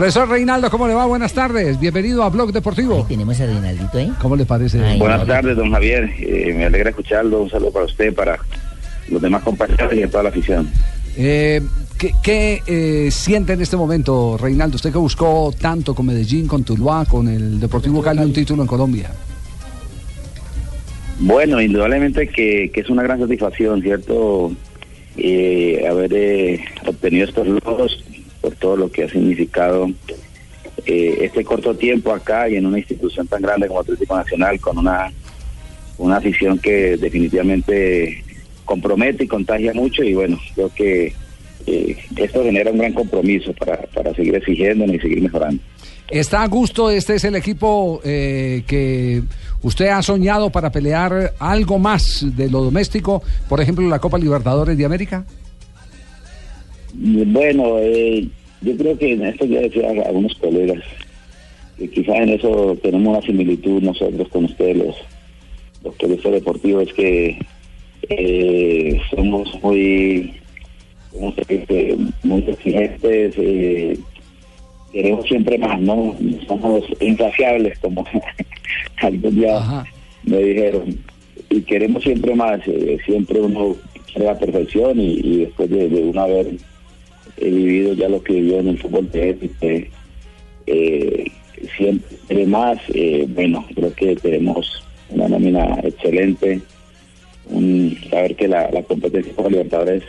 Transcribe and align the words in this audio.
Profesor 0.00 0.30
Reinaldo, 0.30 0.70
¿cómo 0.70 0.88
le 0.88 0.94
va? 0.94 1.04
Buenas 1.04 1.34
tardes. 1.34 1.78
Bienvenido 1.78 2.22
a 2.22 2.30
Blog 2.30 2.52
Deportivo. 2.52 3.04
Tenemos 3.06 3.38
a 3.38 3.44
Reinaldito 3.44 3.98
ahí. 3.98 4.10
¿Cómo 4.18 4.34
le 4.34 4.46
parece? 4.46 4.82
Ay, 4.82 4.98
Buenas 4.98 5.20
no. 5.20 5.26
tardes, 5.26 5.54
don 5.54 5.70
Javier. 5.70 6.10
Eh, 6.18 6.54
me 6.56 6.64
alegra 6.64 6.88
escucharlo. 6.88 7.42
Un 7.42 7.50
saludo 7.50 7.70
para 7.70 7.84
usted, 7.84 8.14
para 8.14 8.38
los 9.10 9.20
demás 9.20 9.42
compañeros 9.42 9.92
y 9.92 10.02
a 10.02 10.08
toda 10.08 10.22
la 10.22 10.28
afición. 10.30 10.70
Eh, 11.18 11.60
¿Qué, 11.98 12.12
qué, 12.22 12.62
eh, 12.66 13.10
siente 13.10 13.52
en 13.52 13.60
este 13.60 13.76
momento, 13.76 14.38
Reinaldo? 14.40 14.76
Usted 14.76 14.90
que 14.90 14.96
buscó 14.96 15.52
tanto 15.60 15.94
con 15.94 16.06
Medellín, 16.06 16.48
con 16.48 16.64
Tuluá, 16.64 17.04
con 17.04 17.28
el 17.28 17.60
Deportivo 17.60 18.00
Cali 18.00 18.20
un 18.20 18.32
título 18.32 18.62
en 18.62 18.68
Colombia. 18.68 19.10
Bueno, 21.18 21.60
indudablemente 21.60 22.26
que, 22.26 22.70
que 22.72 22.80
es 22.80 22.88
una 22.88 23.02
gran 23.02 23.20
satisfacción, 23.20 23.82
¿cierto? 23.82 24.50
Eh, 25.18 25.84
haber 25.86 26.14
eh, 26.14 26.64
obtenido 26.86 27.26
estos 27.26 27.46
logros 27.46 28.02
todo 28.60 28.76
lo 28.76 28.90
que 28.90 29.04
ha 29.04 29.08
significado 29.08 29.90
eh, 30.86 31.18
este 31.22 31.44
corto 31.44 31.74
tiempo 31.74 32.12
acá 32.12 32.48
y 32.48 32.56
en 32.56 32.66
una 32.66 32.78
institución 32.78 33.26
tan 33.26 33.42
grande 33.42 33.66
como 33.66 33.80
Atlético 33.80 34.16
Nacional 34.16 34.60
con 34.60 34.78
una, 34.78 35.12
una 35.98 36.16
afición 36.16 36.58
que 36.58 36.96
definitivamente 36.96 38.22
compromete 38.64 39.24
y 39.24 39.28
contagia 39.28 39.74
mucho 39.74 40.04
y 40.04 40.14
bueno, 40.14 40.38
creo 40.54 40.72
que 40.72 41.12
eh, 41.66 41.96
esto 42.16 42.44
genera 42.44 42.70
un 42.70 42.78
gran 42.78 42.92
compromiso 42.92 43.52
para, 43.54 43.78
para 43.94 44.14
seguir 44.14 44.34
exigiéndonos 44.36 44.96
y 44.96 45.00
seguir 45.00 45.22
mejorando. 45.22 45.60
¿Está 46.10 46.42
a 46.42 46.48
gusto? 46.48 46.90
¿Este 46.90 47.14
es 47.14 47.24
el 47.24 47.36
equipo 47.36 48.00
eh, 48.02 48.64
que 48.66 49.22
usted 49.62 49.88
ha 49.88 50.02
soñado 50.02 50.50
para 50.50 50.72
pelear 50.72 51.34
algo 51.38 51.78
más 51.78 52.26
de 52.36 52.50
lo 52.50 52.62
doméstico? 52.62 53.22
Por 53.48 53.60
ejemplo, 53.60 53.88
la 53.88 54.00
Copa 54.00 54.18
Libertadores 54.18 54.76
de 54.76 54.84
América. 54.84 55.24
Bueno, 56.94 57.78
eh, 57.78 58.28
yo 58.62 58.76
creo 58.76 58.98
que 58.98 59.12
en 59.12 59.24
esto 59.24 59.46
ya 59.46 59.60
decía 59.60 59.88
a 59.88 60.08
algunos 60.08 60.34
colegas, 60.34 60.82
que 61.78 61.88
quizás 61.88 62.16
en 62.16 62.28
eso 62.30 62.76
tenemos 62.82 63.08
una 63.16 63.26
similitud 63.26 63.82
nosotros 63.82 64.28
con 64.28 64.44
ustedes, 64.44 64.76
los, 64.76 64.96
los 65.82 65.94
periodistas 65.94 66.32
deportivos, 66.32 66.88
es 66.88 66.92
que 66.92 67.38
eh, 68.10 69.00
somos 69.14 69.62
muy, 69.62 70.34
¿cómo 71.10 71.32
se 71.34 71.56
dice? 71.56 71.96
muy 72.22 72.44
exigentes, 72.46 73.34
eh, 73.38 73.98
queremos 74.92 75.26
siempre 75.26 75.56
más, 75.56 75.80
¿no? 75.80 76.14
Somos 76.46 76.84
insaciables, 77.00 77.78
como 77.78 78.04
algún 79.00 79.36
día 79.36 79.56
Ajá. 79.56 79.86
me 80.24 80.38
dijeron, 80.38 80.98
y 81.48 81.62
queremos 81.62 82.02
siempre 82.02 82.34
más, 82.34 82.60
eh, 82.66 82.98
siempre 83.06 83.40
uno 83.40 83.76
quiere 84.06 84.26
la 84.26 84.38
perfección 84.38 85.00
y, 85.00 85.14
y 85.14 85.36
después 85.44 85.70
de, 85.70 85.88
de 85.88 86.02
uno 86.02 86.20
haber 86.20 86.48
he 87.40 87.50
vivido 87.50 87.94
ya 87.94 88.08
lo 88.08 88.22
que 88.22 88.34
vivió 88.34 88.60
en 88.60 88.68
el 88.68 88.78
fútbol 88.78 89.10
de 89.10 89.30
élite, 89.30 89.90
eh, 90.66 91.24
siempre 91.76 92.46
más, 92.46 92.78
eh, 92.94 93.26
bueno, 93.28 93.66
creo 93.74 93.92
que 93.94 94.16
tenemos 94.16 94.84
una 95.10 95.28
nómina 95.28 95.80
excelente, 95.82 96.60
un, 97.46 97.96
saber 98.10 98.36
que 98.36 98.48
la, 98.48 98.70
la 98.70 98.82
competencia 98.82 99.32
por 99.34 99.50
Libertadores 99.50 100.04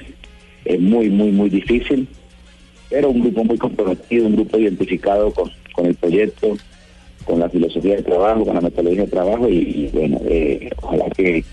es 0.66 0.80
muy, 0.80 1.10
muy, 1.10 1.32
muy 1.32 1.50
difícil, 1.50 2.08
pero 2.90 3.10
un 3.10 3.22
grupo 3.22 3.44
muy 3.44 3.58
comprometido, 3.58 4.28
un 4.28 4.36
grupo 4.36 4.58
identificado 4.58 5.32
con, 5.32 5.50
con 5.74 5.86
el 5.88 5.96
proyecto, 5.96 6.58
con 7.26 7.40
la 7.40 7.50
filosofía 7.50 7.96
de 7.96 8.04
trabajo, 8.04 8.46
con 8.46 8.56
la 8.56 8.62
metodología 8.62 9.04
de 9.04 9.12
trabajo 9.12 9.50
y, 9.50 9.58
y, 9.58 9.90
bueno, 9.94 10.20
eh, 10.26 10.70
ojalá 10.82 11.10
que 11.12 11.44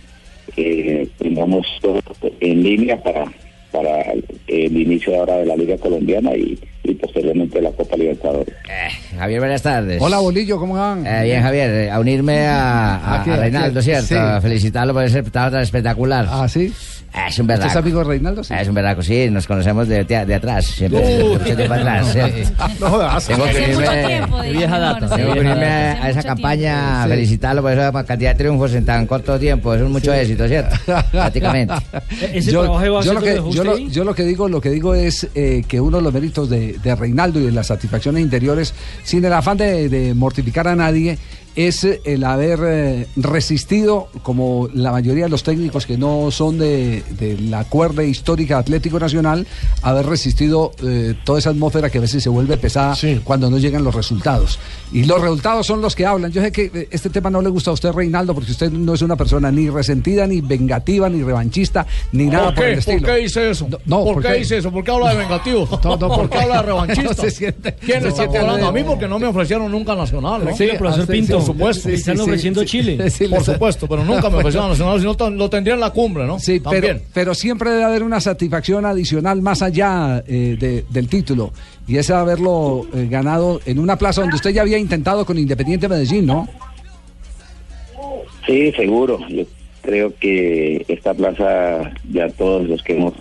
eh, 0.56 1.08
tengamos 1.18 1.66
todo 1.80 2.00
en 2.40 2.62
línea 2.62 3.00
para 3.02 3.32
para 3.78 4.12
el 4.48 4.76
inicio 4.76 5.16
ahora 5.16 5.36
de 5.36 5.46
la 5.46 5.56
Liga 5.56 5.78
Colombiana 5.78 6.34
y, 6.34 6.58
y 6.88 6.94
posteriormente 6.94 7.60
la 7.60 7.70
Copa 7.72 7.96
Libertadores. 7.96 8.48
Eh, 8.48 9.16
Javier, 9.18 9.40
buenas 9.40 9.62
tardes. 9.62 10.00
Hola, 10.02 10.18
Bolillo, 10.18 10.58
¿cómo 10.58 10.74
van? 10.74 11.06
Eh, 11.06 11.24
bien, 11.24 11.42
Javier, 11.42 11.70
eh, 11.70 11.90
a 11.90 12.00
unirme 12.00 12.46
a, 12.46 12.96
a- 12.96 13.22
¿A 13.22 13.36
Reinaldo? 13.36 13.82
¿cierto? 13.82 14.06
Sí. 14.08 14.14
A 14.14 14.40
felicitarlo 14.40 14.92
por 14.94 15.04
ese 15.04 15.18
espectáculo 15.18 15.60
espectacular. 15.60 16.26
Ah, 16.30 16.48
¿sí? 16.48 16.72
Eh, 17.14 17.20
es 17.28 17.38
un 17.38 17.44
¿Usted 17.44 17.54
verdad. 17.54 17.66
es 17.68 17.76
amigo 17.76 17.98
de 18.00 18.04
Reinaldo? 18.04 18.44
Sí. 18.44 18.54
Es 18.58 18.68
un 18.68 18.74
verdad, 18.74 18.96
sí, 19.00 19.28
nos 19.30 19.46
conocemos 19.46 19.88
de, 19.88 20.04
de, 20.04 20.26
de 20.26 20.34
atrás, 20.34 20.66
siempre, 20.66 21.24
mucho 21.24 21.56
tiempo 21.56 21.74
atrás. 21.74 22.16
No 22.80 22.90
jodas. 22.90 23.26
Tengo 23.26 23.44
que 23.44 23.52
de 23.60 23.66
diga, 23.68 24.26
vieja 24.52 24.78
data, 24.78 25.08
sí. 25.08 25.14
tengo 25.16 25.32
que 25.34 25.40
unirme 25.40 25.64
a 25.66 26.10
esa 26.10 26.22
campaña, 26.22 27.02
a 27.02 27.04
Sí. 27.06 27.10
felicitarlo 27.10 27.62
por 27.62 27.72
esa 27.72 28.04
cantidad 28.04 28.32
de 28.32 28.38
triunfos 28.38 28.74
en 28.74 28.84
tan 28.84 29.06
corto 29.06 29.38
tiempo. 29.38 29.74
Eso 29.74 29.84
es 29.84 29.90
mucho 29.90 30.12
éxito, 30.12 30.46
¿cierto? 30.46 30.76
Prácticamente. 31.10 31.74
Ese 32.34 32.52
yo, 32.52 32.62
trabajo 32.62 33.00
de 33.00 33.06
yo 33.06 33.14
lo 33.14 33.20
que 33.22 33.34
yo, 33.56 33.64
lo, 33.64 33.78
yo 33.78 34.04
lo 34.04 34.14
que 34.14 34.22
digo 34.24 34.48
lo 34.48 34.60
que 34.60 34.70
digo 34.70 34.94
es 34.94 35.28
eh, 35.34 35.62
que 35.66 35.80
uno 35.80 35.96
de 35.98 36.02
los 36.02 36.12
méritos 36.12 36.48
de, 36.50 36.76
de 36.82 36.94
Reinaldo 36.94 37.40
y 37.40 37.46
de 37.46 37.52
las 37.52 37.68
satisfacciones 37.68 38.22
interiores 38.22 38.74
sin 39.04 39.24
el 39.24 39.32
afán 39.32 39.56
de, 39.56 39.88
de 39.88 40.14
mortificar 40.14 40.68
a 40.68 40.76
nadie 40.76 41.18
es 41.58 41.82
el 42.04 42.22
haber 42.22 42.60
eh, 42.64 43.06
resistido 43.16 44.06
como 44.22 44.68
la 44.74 44.92
mayoría 44.92 45.24
de 45.24 45.28
los 45.30 45.42
técnicos 45.42 45.86
que 45.86 45.98
no 45.98 46.30
son 46.30 46.56
de, 46.56 47.02
de 47.18 47.36
la 47.38 47.64
cuerda 47.64 48.04
histórica 48.04 48.54
de 48.54 48.60
Atlético 48.60 49.00
Nacional 49.00 49.44
haber 49.82 50.06
resistido 50.06 50.70
eh, 50.84 51.14
toda 51.24 51.40
esa 51.40 51.50
atmósfera 51.50 51.90
que 51.90 51.98
a 51.98 52.00
veces 52.00 52.22
se 52.22 52.28
vuelve 52.28 52.56
pesada 52.58 52.96
cuando 53.24 53.50
no 53.50 53.58
llegan 53.58 53.82
los 53.82 53.92
resultados 53.92 54.58
y 54.92 55.02
los 55.04 55.20
resultados 55.20 55.66
son 55.66 55.80
los 55.82 55.96
que 55.96 56.06
hablan 56.06 56.30
yo 56.30 56.40
sé 56.42 56.52
que 56.52 56.70
eh, 56.72 56.88
este 56.92 57.10
tema 57.10 57.28
no 57.28 57.42
le 57.42 57.48
gusta 57.48 57.70
a 57.70 57.74
usted 57.74 57.90
Reinaldo 57.90 58.34
porque 58.34 58.52
usted 58.52 58.70
no 58.70 58.94
es 58.94 59.02
una 59.02 59.16
persona 59.16 59.50
ni 59.50 59.68
resentida 59.68 60.28
ni 60.28 60.40
vengativa 60.40 61.08
ni 61.08 61.24
revanchista 61.24 61.86
ni 62.12 62.26
nada 62.26 62.46
¿Por 62.46 62.54
por 62.54 62.64
qué? 62.64 62.72
el 62.72 62.78
estilo 62.78 63.00
¿Por 63.00 63.08
qué 63.08 63.16
dice 63.16 63.50
eso? 63.50 63.68
No, 63.68 63.78
no, 63.84 64.04
¿Por, 64.04 64.14
¿por 64.14 64.22
qué 64.22 64.34
dice 64.34 64.58
eso? 64.58 64.70
¿Por 64.70 64.84
qué 64.84 64.90
habla 64.92 65.10
de 65.10 65.16
vengativo? 65.16 65.68
No, 65.88 65.96
no, 65.96 66.08
¿Por 66.08 66.16
¿por 66.18 66.30
qué 66.30 66.38
habla 66.38 66.56
de 66.58 66.62
revanchista? 66.68 67.02
No 67.02 67.14
se 67.14 67.30
siente- 67.30 67.74
¿Quién 67.74 68.02
se 68.02 68.08
está 68.08 68.22
siente- 68.22 68.38
hablando? 68.38 68.68
A 68.68 68.72
mí 68.72 68.82
porque 68.84 69.08
no 69.08 69.18
me 69.18 69.26
ofrecieron 69.26 69.70
nunca 69.72 69.88
Nacional, 69.94 70.44
¿no? 70.44 70.56
Sí, 70.56 70.68
profesor 70.78 71.04
ah, 71.08 71.12
Pinto. 71.12 71.47
Supuesto. 71.54 71.88
sí, 71.88 71.94
Están 71.94 72.16
sí, 72.16 72.22
ofreciendo 72.22 72.60
sí, 72.60 72.66
Chile. 72.66 73.10
sí, 73.10 73.26
Por 73.28 73.42
supuesto, 73.44 73.86
pero 73.88 74.04
nunca 74.04 74.30
me 74.30 74.36
ofrecieron 74.38 74.70
Nacional, 74.70 74.98
si 75.00 75.04
no 75.06 75.16
tan- 75.16 75.36
lo 75.36 75.50
tendría 75.50 75.74
en 75.74 75.80
la 75.80 75.90
cumbre, 75.90 76.26
¿no? 76.26 76.38
Sí, 76.38 76.60
pero, 76.60 76.70
También. 76.70 77.02
pero 77.12 77.34
siempre 77.34 77.70
debe 77.70 77.84
haber 77.84 78.02
una 78.02 78.20
satisfacción 78.20 78.84
adicional 78.86 79.42
más 79.42 79.62
allá 79.62 80.22
eh, 80.26 80.56
de- 80.58 80.84
del 80.90 81.08
título. 81.08 81.52
Y 81.86 81.96
es 81.96 82.10
haberlo 82.10 82.86
eh, 82.94 83.06
ganado 83.10 83.60
en 83.66 83.78
una 83.78 83.96
plaza 83.96 84.20
donde 84.20 84.36
usted 84.36 84.50
ya 84.50 84.62
había 84.62 84.78
intentado 84.78 85.24
con 85.26 85.38
Independiente 85.38 85.88
Medellín, 85.88 86.26
¿no? 86.26 86.48
Sí, 88.46 88.72
seguro. 88.72 89.18
Yo 89.28 89.44
creo 89.82 90.12
que 90.18 90.84
esta 90.88 91.14
plaza, 91.14 91.92
ya 92.10 92.28
todos 92.30 92.66
los 92.68 92.82
que 92.82 92.94
hemos 92.96 93.14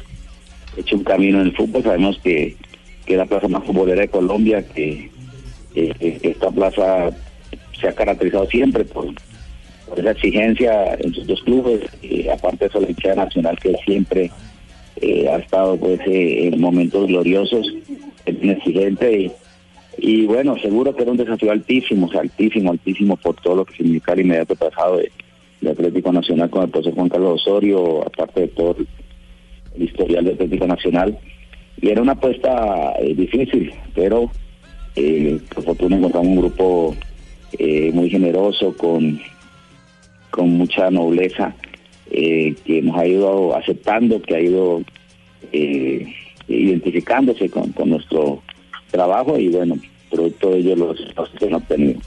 hecho 0.78 0.96
un 0.96 1.04
camino 1.04 1.42
en 1.42 1.48
el 1.48 1.56
fútbol, 1.56 1.84
sabemos 1.84 2.20
que, 2.24 2.56
que 3.06 3.14
es 3.14 3.18
la 3.18 3.26
plaza 3.26 3.48
más 3.48 3.64
futbolera 3.64 4.02
de 4.02 4.08
Colombia, 4.10 4.64
que, 4.74 5.10
que- 5.74 6.20
que 6.22 6.30
esta 6.30 6.50
plaza 6.52 7.10
se 7.80 7.88
ha 7.88 7.94
caracterizado 7.94 8.48
siempre 8.48 8.84
por, 8.86 9.14
esa 9.96 10.12
exigencia 10.12 10.96
en 10.96 11.14
sus 11.14 11.26
dos 11.28 11.42
clubes, 11.44 11.82
y 12.02 12.28
aparte 12.28 12.58
de 12.60 12.66
eso 12.68 12.82
la 12.82 12.90
hinchada 12.90 13.26
nacional 13.26 13.58
que 13.58 13.74
siempre 13.86 14.32
eh, 14.98 15.30
ha 15.30 15.38
estado 15.38 15.78
pues 15.78 16.00
eh, 16.08 16.48
en 16.48 16.60
momentos 16.60 17.08
gloriosos, 17.08 17.74
es 18.26 18.40
bien 18.40 18.58
exigente 18.58 19.32
y, 19.98 20.26
bueno, 20.28 20.56
seguro 20.60 20.96
que 20.96 21.02
era 21.02 21.12
un 21.12 21.18
desafío 21.18 21.52
altísimo, 21.52 22.10
altísimo, 22.12 22.72
altísimo 22.72 23.18
por 23.18 23.36
todo 23.36 23.56
lo 23.58 23.66
que 23.66 23.76
significa 23.76 24.14
el 24.14 24.22
inmediato 24.22 24.56
pasado 24.56 24.98
de, 24.98 25.12
Atlético 25.68 26.14
Nacional 26.14 26.50
con 26.52 26.64
el 26.64 26.70
profesor 26.70 26.94
Juan 26.94 27.10
Carlos 27.10 27.42
Osorio, 27.42 28.06
aparte 28.06 28.42
de 28.42 28.48
todo 28.50 28.76
el, 29.76 29.84
historial 29.84 30.24
de 30.24 30.34
Atlético 30.34 30.68
Nacional. 30.68 31.18
Y 31.82 31.90
era 31.90 32.02
una 32.02 32.12
apuesta 32.14 32.94
eh, 33.00 33.16
difícil, 33.16 33.74
pero 33.96 34.32
eh, 34.96 35.40
por 35.54 35.64
fortuna 35.64 35.98
encontramos 35.98 36.28
un 36.28 36.38
grupo 36.38 36.96
eh, 37.53 37.91
muy 37.94 38.09
generoso, 38.09 38.75
con, 38.75 39.19
con 40.31 40.50
mucha 40.52 40.90
nobleza, 40.91 41.56
eh, 42.12 42.56
que 42.66 42.81
nos 42.81 42.97
ha 42.97 43.06
ido 43.08 43.56
aceptando, 43.56 44.22
que 44.22 44.35
ha 44.35 44.41
ido 44.41 44.81
eh, 45.52 46.13
identificándose 46.47 47.50
con, 47.50 47.72
con 47.72 47.90
nuestro 47.90 48.41
trabajo 48.91 49.38
y 49.38 49.50
bueno, 49.50 49.75
producto 50.09 50.52
de 50.52 50.59
ello 50.59 50.75
los, 50.75 51.16
los 51.16 51.30
que 51.31 51.45
han 51.45 51.56
obtenido. 51.56 52.00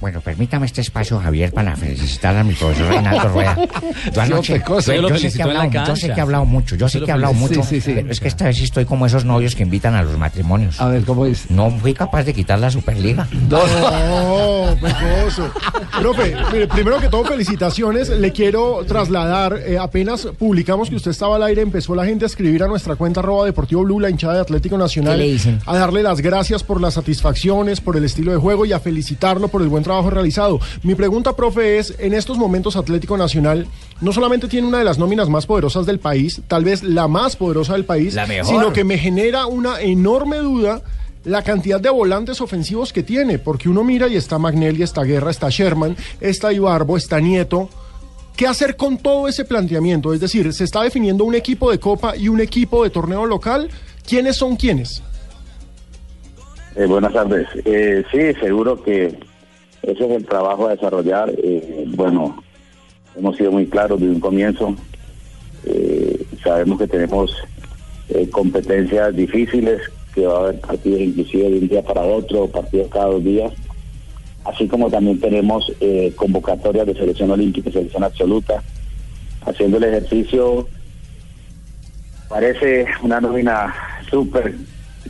Bueno, 0.00 0.20
permítame 0.20 0.66
este 0.66 0.80
espacio, 0.80 1.18
Javier, 1.18 1.52
para 1.52 1.74
felicitar 1.74 2.36
a 2.36 2.44
mi 2.44 2.54
profesor 2.54 2.86
Reinaldo 2.86 3.28
Rueda. 3.34 3.56
Yo 4.12 4.20
anoche, 4.20 4.54
pecoso. 4.60 4.92
yo, 4.94 5.18
sé 5.18 5.32
que 5.32 5.42
hablado, 5.42 5.64
yo 5.72 5.96
sé 5.96 6.06
cancha. 6.06 6.14
que 6.14 6.18
he 6.18 6.22
hablado 6.22 6.44
mucho, 6.44 6.76
yo 6.76 6.88
sé 6.88 7.00
que 7.00 7.06
he 7.06 7.12
hablado 7.12 7.34
mucho, 7.34 7.62
Sí, 7.64 7.76
sí, 7.76 7.80
sí. 7.80 7.92
pero 7.96 8.12
es 8.12 8.20
que 8.20 8.28
esta 8.28 8.44
vez 8.44 8.56
sí 8.58 8.64
estoy 8.64 8.84
como 8.84 9.06
esos 9.06 9.24
novios 9.24 9.56
que 9.56 9.64
invitan 9.64 9.94
a 9.96 10.02
los 10.02 10.16
matrimonios. 10.16 10.80
A 10.80 10.86
ver, 10.88 11.02
¿cómo 11.04 11.26
es? 11.26 11.50
No 11.50 11.70
fui 11.70 11.94
capaz 11.94 12.22
de 12.22 12.32
quitar 12.32 12.58
la 12.60 12.70
Superliga. 12.70 13.26
No, 13.48 14.76
pecoso. 14.80 15.50
Profe, 16.00 16.36
mire, 16.52 16.68
primero 16.68 17.00
que 17.00 17.08
todo, 17.08 17.24
felicitaciones. 17.24 18.08
Le 18.08 18.30
quiero 18.32 18.84
trasladar, 18.86 19.58
eh, 19.66 19.78
apenas 19.78 20.26
publicamos 20.38 20.90
que 20.90 20.96
usted 20.96 21.10
estaba 21.10 21.36
al 21.36 21.42
aire, 21.42 21.62
empezó 21.62 21.94
la 21.94 22.04
gente 22.04 22.24
a 22.24 22.26
escribir 22.28 22.62
a 22.62 22.68
nuestra 22.68 22.94
cuenta 22.96 23.20
arroba 23.20 23.46
Deportivo 23.46 23.82
Blue, 23.82 23.98
la 24.00 24.10
hinchada 24.10 24.34
de 24.34 24.40
Atlético 24.40 24.76
Nacional. 24.78 25.14
¿Qué 25.18 25.24
le 25.24 25.32
dicen? 25.32 25.60
A 25.66 25.76
darle 25.76 26.02
las 26.02 26.20
gracias 26.20 26.62
por 26.62 26.80
las 26.80 26.94
satisfacciones, 26.94 27.80
por 27.80 27.96
el 27.96 28.04
estilo 28.04 28.30
de 28.32 28.38
juego 28.38 28.64
y 28.66 28.72
a 28.72 28.80
felicitarlo 28.80 29.48
por 29.48 29.62
el 29.62 29.68
buen 29.68 29.82
trabajo 29.88 30.10
realizado. 30.10 30.60
Mi 30.82 30.94
pregunta, 30.94 31.34
profe, 31.34 31.78
es, 31.78 31.94
en 31.98 32.12
estos 32.12 32.36
momentos 32.36 32.76
Atlético 32.76 33.16
Nacional 33.16 33.66
no 34.02 34.12
solamente 34.12 34.46
tiene 34.48 34.68
una 34.68 34.78
de 34.78 34.84
las 34.84 34.98
nóminas 34.98 35.30
más 35.30 35.46
poderosas 35.46 35.86
del 35.86 35.98
país, 35.98 36.42
tal 36.46 36.62
vez 36.62 36.82
la 36.82 37.08
más 37.08 37.36
poderosa 37.36 37.72
del 37.72 37.86
país, 37.86 38.14
La 38.14 38.26
mejor. 38.26 38.46
sino 38.46 38.72
que 38.72 38.84
me 38.84 38.98
genera 38.98 39.46
una 39.46 39.80
enorme 39.80 40.36
duda 40.36 40.82
la 41.24 41.42
cantidad 41.42 41.80
de 41.80 41.88
volantes 41.90 42.40
ofensivos 42.40 42.92
que 42.92 43.02
tiene, 43.02 43.38
porque 43.38 43.68
uno 43.68 43.82
mira 43.82 44.08
y 44.08 44.16
está 44.16 44.38
Magnelli, 44.38 44.82
está 44.82 45.02
Guerra, 45.04 45.30
está 45.30 45.48
Sherman, 45.48 45.96
está 46.20 46.52
Ibarbo, 46.52 46.96
está 46.96 47.18
Nieto. 47.18 47.70
¿Qué 48.36 48.46
hacer 48.46 48.76
con 48.76 48.98
todo 48.98 49.26
ese 49.26 49.44
planteamiento? 49.44 50.12
Es 50.12 50.20
decir, 50.20 50.52
se 50.52 50.64
está 50.64 50.82
definiendo 50.82 51.24
un 51.24 51.34
equipo 51.34 51.70
de 51.70 51.80
Copa 51.80 52.14
y 52.16 52.28
un 52.28 52.40
equipo 52.40 52.84
de 52.84 52.90
torneo 52.90 53.26
local. 53.26 53.68
¿Quiénes 54.06 54.36
son 54.36 54.56
quiénes? 54.56 55.02
Eh, 56.76 56.86
buenas 56.86 57.12
tardes. 57.12 57.48
Eh, 57.64 58.04
sí, 58.12 58.40
seguro 58.40 58.80
que 58.82 59.18
ese 59.82 60.04
es 60.04 60.10
el 60.10 60.26
trabajo 60.26 60.66
a 60.66 60.74
desarrollar. 60.74 61.32
Eh, 61.36 61.84
bueno, 61.88 62.42
hemos 63.16 63.36
sido 63.36 63.52
muy 63.52 63.66
claros 63.66 64.00
desde 64.00 64.14
un 64.14 64.20
comienzo. 64.20 64.74
Eh, 65.64 66.26
sabemos 66.42 66.78
que 66.78 66.86
tenemos 66.86 67.34
eh, 68.08 68.28
competencias 68.30 69.14
difíciles, 69.14 69.80
que 70.14 70.26
va 70.26 70.36
a 70.36 70.40
haber 70.40 70.60
partidos 70.60 71.00
inclusive 71.00 71.50
de 71.50 71.58
un 71.58 71.68
día 71.68 71.82
para 71.82 72.02
otro, 72.02 72.48
partidos 72.48 72.88
cada 72.88 73.06
dos 73.06 73.24
días. 73.24 73.52
Así 74.44 74.66
como 74.66 74.90
también 74.90 75.20
tenemos 75.20 75.70
convocatorias 76.16 76.86
de 76.86 76.94
selección 76.94 77.30
olímpica 77.30 77.68
y 77.68 77.72
selección 77.72 78.02
absoluta. 78.02 78.62
Haciendo 79.44 79.76
el 79.76 79.84
ejercicio 79.84 80.66
parece 82.28 82.86
una 83.02 83.20
nómina 83.20 83.74
súper 84.10 84.54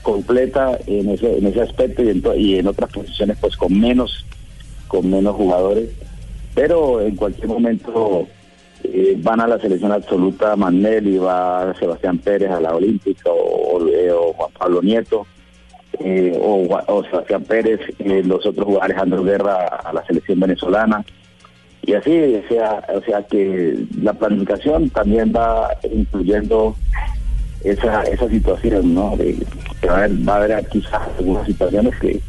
completa 0.02 0.78
en 0.86 1.10
ese, 1.10 1.38
en 1.38 1.46
ese 1.46 1.60
aspecto 1.60 2.02
y 2.02 2.10
en, 2.10 2.22
y 2.36 2.56
en 2.56 2.66
otras 2.66 2.90
posiciones 2.90 3.36
pues 3.40 3.56
con 3.56 3.78
menos 3.78 4.24
con 4.88 5.10
menos 5.10 5.36
jugadores 5.36 5.90
pero 6.54 7.00
en 7.00 7.14
cualquier 7.14 7.48
momento 7.48 8.26
eh, 8.82 9.16
van 9.18 9.40
a 9.40 9.46
la 9.46 9.60
selección 9.60 9.92
absoluta 9.92 10.56
Manelli 10.56 11.18
va 11.18 11.74
Sebastián 11.78 12.18
Pérez 12.18 12.50
a 12.50 12.60
la 12.60 12.74
olímpica 12.74 13.30
o, 13.30 13.86
eh, 13.86 14.10
Juan 14.36 14.50
Pablo 14.58 14.82
Nieto 14.82 15.26
eh, 16.00 16.36
o, 16.40 17.04
Sebastián 17.04 17.44
Pérez 17.44 17.80
eh, 17.98 18.22
los 18.24 18.44
otros 18.44 18.66
jugadores 18.66 18.96
Alejandro 18.96 19.22
Guerra 19.22 19.66
a 19.66 19.92
la 19.92 20.04
selección 20.04 20.40
venezolana 20.40 21.04
y 21.88 21.94
así, 21.94 22.34
o 22.44 22.48
sea, 22.48 22.84
o 22.94 23.00
sea 23.00 23.22
que 23.22 23.78
la 24.02 24.12
planificación 24.12 24.90
también 24.90 25.32
va 25.34 25.70
incluyendo 25.90 26.76
esa 27.64 28.02
esa 28.02 28.28
situación, 28.28 28.94
¿no? 28.94 29.16
De, 29.16 29.34
que 29.80 29.88
va 29.88 30.34
a 30.34 30.36
haber 30.36 30.68
quizás 30.68 31.00
algunas 31.18 31.46
situaciones 31.46 31.98
que, 31.98 32.20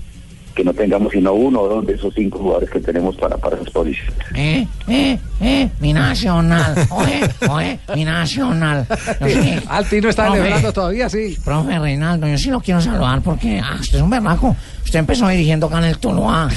que 0.60 0.66
no 0.66 0.74
tengamos 0.74 1.14
sino 1.14 1.32
uno 1.32 1.62
o 1.62 1.70
dos 1.70 1.88
de 1.88 1.94
esos 1.94 2.14
cinco 2.14 2.38
jugadores 2.38 2.70
que 2.70 2.82
tenemos 2.82 3.16
para, 3.16 3.38
para 3.38 3.56
esas 3.56 3.70
posiciones. 3.70 4.14
Eh, 4.36 4.68
eh, 4.90 5.18
eh, 5.40 5.70
mi 5.80 5.94
nacional. 5.94 6.76
Oye, 6.90 7.22
oye, 7.50 7.80
mi 7.96 8.04
nacional. 8.04 8.86
Sí, 9.26 9.56
Alti 9.70 10.02
no 10.02 10.10
está 10.10 10.26
Profe. 10.26 10.38
celebrando 10.40 10.74
todavía, 10.74 11.08
sí. 11.08 11.38
Profe 11.46 11.80
Reinaldo, 11.80 12.28
yo 12.28 12.38
sí 12.38 12.50
lo 12.50 12.60
quiero 12.60 12.82
saludar 12.82 13.22
porque 13.22 13.62
ah, 13.64 13.78
usted 13.80 14.00
es 14.00 14.04
un 14.04 14.10
berraco. 14.10 14.54
Usted 14.84 15.00
empezó 15.00 15.30
dirigiendo 15.30 15.68
acá 15.68 15.78
en 15.78 15.86
el 15.86 15.98
Tuluá. 15.98 16.50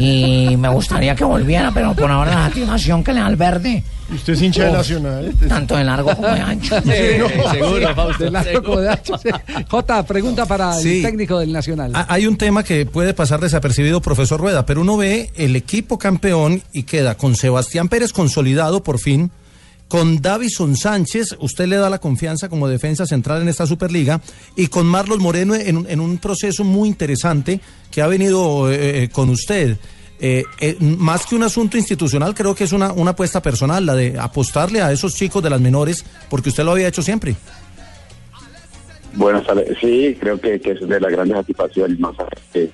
Y 0.00 0.56
me 0.56 0.68
gustaría 0.68 1.14
que 1.14 1.24
volviera, 1.24 1.70
pero 1.72 1.94
por 1.94 2.10
ahora 2.10 2.34
la 2.34 2.46
activación 2.46 3.04
que 3.04 3.12
le 3.12 3.20
da 3.20 3.26
al 3.26 3.36
verde, 3.36 3.84
Usted 4.12 4.32
es 4.32 4.42
hincha 4.42 4.64
de. 4.64 4.72
Nacional. 4.72 5.34
tanto 5.48 5.76
de 5.76 5.84
largo 5.84 6.14
como 6.16 6.28
de 6.28 6.40
ancho. 6.40 6.80
Seguro, 6.82 7.94
Fausto. 7.94 8.24
De 8.24 8.30
largo 8.30 8.62
como 8.62 8.80
de 8.80 8.90
ancho, 8.90 9.18
sí. 9.18 9.28
Jota, 9.68 10.02
pregunta 10.04 10.46
para 10.46 10.78
el 10.80 11.02
técnico 11.02 11.38
del 11.38 11.52
Nacional. 11.52 11.92
Hay 12.08 12.26
un 12.26 12.36
tema 12.36 12.64
que 12.64 12.86
puede 12.86 13.14
pasar 13.14 13.40
desapercibido, 13.40 14.00
profesor 14.00 14.40
Rueda, 14.40 14.66
pero 14.66 14.80
uno 14.80 14.96
ve 14.96 15.30
el 15.36 15.54
equipo 15.54 15.98
campeón 15.98 16.62
y 16.72 16.84
queda 16.84 17.16
con 17.16 17.36
Sebastián 17.36 17.88
Pérez 17.88 18.12
consolidado 18.12 18.82
por 18.82 18.98
fin, 18.98 19.30
con 19.90 20.22
Davison 20.22 20.76
Sánchez, 20.76 21.36
usted 21.40 21.66
le 21.66 21.74
da 21.76 21.90
la 21.90 21.98
confianza 21.98 22.48
como 22.48 22.68
defensa 22.68 23.06
central 23.06 23.42
en 23.42 23.48
esta 23.48 23.66
Superliga, 23.66 24.20
y 24.54 24.68
con 24.68 24.86
Marlos 24.86 25.18
Moreno 25.18 25.56
en, 25.56 25.78
un- 25.78 25.90
en 25.90 25.98
un 25.98 26.18
proceso 26.18 26.62
muy 26.62 26.88
interesante 26.88 27.60
que 27.90 28.00
ha 28.00 28.06
venido 28.06 28.70
eh, 28.70 29.02
eh, 29.02 29.08
con 29.10 29.28
usted. 29.30 29.76
Eh, 30.20 30.44
eh, 30.60 30.76
más 30.80 31.26
que 31.26 31.34
un 31.34 31.42
asunto 31.42 31.76
institucional, 31.76 32.34
creo 32.34 32.54
que 32.54 32.62
es 32.64 32.72
una, 32.72 32.88
apuesta 33.08 33.42
personal, 33.42 33.84
la 33.84 33.96
de 33.96 34.16
apostarle 34.16 34.80
a 34.80 34.92
esos 34.92 35.14
chicos 35.14 35.42
de 35.42 35.50
las 35.50 35.60
menores, 35.60 36.04
porque 36.28 36.50
usted 36.50 36.62
lo 36.62 36.70
había 36.70 36.86
hecho 36.86 37.02
siempre. 37.02 37.34
Bueno, 39.14 39.42
sí, 39.80 40.16
creo 40.20 40.40
que, 40.40 40.54
es 40.62 40.88
de 40.88 41.00
las 41.00 41.10
grandes 41.10 41.36
satisfacciones, 41.36 41.98
que, 42.52 42.70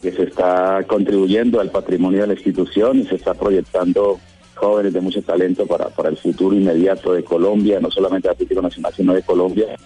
que 0.00 0.12
se 0.12 0.22
está 0.22 0.84
contribuyendo 0.86 1.60
al 1.60 1.70
patrimonio 1.72 2.20
de 2.20 2.26
la 2.28 2.34
institución 2.34 3.00
y 3.00 3.06
se 3.06 3.16
está 3.16 3.34
proyectando 3.34 4.20
jóvenes 4.68 4.92
de 4.92 5.00
mucho 5.00 5.22
talento 5.22 5.66
para, 5.66 5.88
para 5.88 6.08
el 6.08 6.16
futuro 6.16 6.56
inmediato 6.56 7.12
de 7.12 7.22
Colombia, 7.22 7.80
no 7.80 7.90
solamente 7.90 8.28
de 8.28 8.32
Atlético 8.32 8.62
Nacional, 8.62 8.92
sino 8.94 9.14
de 9.14 9.22
Colombia. 9.22 9.76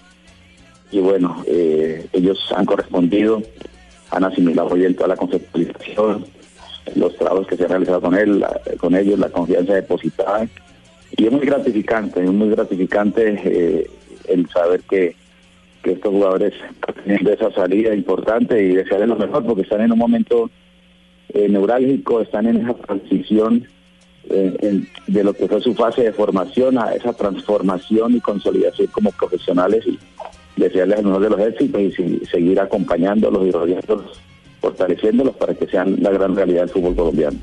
Y 0.91 0.99
bueno, 0.99 1.43
eh, 1.45 2.07
ellos 2.13 2.39
han 2.55 2.65
correspondido, 2.65 3.41
han 4.11 4.23
asimilado 4.23 4.69
bien 4.75 4.95
toda 4.95 5.09
la 5.09 5.17
conceptualización, 5.17 6.25
los 6.95 7.15
trabajos 7.15 7.47
que 7.47 7.57
se 7.57 7.63
han 7.63 7.69
realizado 7.69 8.01
con 8.01 8.15
él, 8.15 8.43
con 8.77 8.95
ellos, 8.95 9.19
la 9.19 9.29
confianza 9.29 9.75
depositada. 9.75 10.47
Y 11.15 11.25
es 11.25 11.31
muy 11.31 11.45
gratificante, 11.45 12.23
es 12.23 12.31
muy 12.31 12.49
gratificante 12.49 13.39
eh, 13.43 13.89
el 14.27 14.49
saber 14.49 14.81
que, 14.81 15.15
que 15.83 15.91
estos 15.91 16.11
jugadores 16.11 16.53
teniendo 17.03 17.33
esa 17.33 17.51
salida 17.51 17.93
importante 17.93 18.63
y 18.63 18.75
desearles 18.75 19.09
lo 19.09 19.15
mejor 19.15 19.45
porque 19.45 19.61
están 19.63 19.81
en 19.81 19.91
un 19.91 19.99
momento 19.99 20.49
eh, 21.29 21.47
neurálgico, 21.47 22.21
están 22.21 22.47
en 22.47 22.57
esa 22.57 22.73
transición 22.73 23.67
eh, 24.29 24.55
en- 24.61 24.87
de 25.07 25.23
lo 25.23 25.33
que 25.33 25.47
fue 25.47 25.61
su 25.61 25.73
fase 25.73 26.03
de 26.03 26.13
formación 26.13 26.77
a 26.77 26.91
esa 26.93 27.13
transformación 27.13 28.15
y 28.15 28.19
consolidación 28.21 28.87
como 28.87 29.11
profesionales 29.11 29.83
y 29.87 29.97
desearles 30.59 30.99
el 30.99 31.05
mejor 31.05 31.21
de 31.23 31.29
los 31.29 31.39
éxitos 31.39 31.81
y 31.81 31.91
si- 31.93 32.21
seguir 32.31 32.59
acompañándolos 32.59 33.47
y 33.47 33.51
rodeándolos, 33.51 34.19
fortaleciéndolos 34.61 35.35
para 35.35 35.53
que 35.53 35.67
sean 35.67 35.97
la 36.01 36.11
gran 36.11 36.35
realidad 36.35 36.61
del 36.61 36.69
fútbol 36.69 36.95
colombiano. 36.95 37.37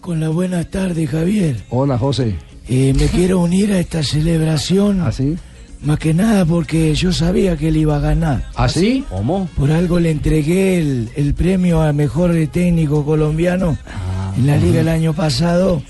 Con 0.00 0.20
la 0.20 0.28
buena 0.28 0.64
tarde, 0.64 1.06
Javier. 1.06 1.56
Hola, 1.70 1.96
José. 1.96 2.34
Eh, 2.68 2.92
me 2.98 3.06
quiero 3.06 3.40
unir 3.40 3.72
a 3.72 3.78
esta 3.78 4.02
celebración. 4.02 5.00
¿Así? 5.00 5.36
Más 5.82 5.98
que 5.98 6.14
nada 6.14 6.44
porque 6.46 6.94
yo 6.94 7.12
sabía 7.12 7.56
que 7.58 7.68
él 7.68 7.76
iba 7.76 7.96
a 7.96 8.00
ganar. 8.00 8.44
¿Así? 8.54 9.04
¿Cómo? 9.10 9.48
Por 9.56 9.70
algo 9.70 10.00
le 10.00 10.10
entregué 10.10 10.78
el, 10.78 11.10
el 11.14 11.34
premio 11.34 11.82
a 11.82 11.92
mejor 11.92 12.32
técnico 12.52 13.04
colombiano 13.04 13.76
en 14.36 14.46
la 14.46 14.56
liga 14.56 14.80
el 14.80 14.88
año 14.88 15.12
pasado 15.12 15.82